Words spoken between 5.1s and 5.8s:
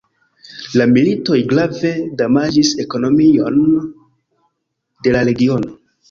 la regiono.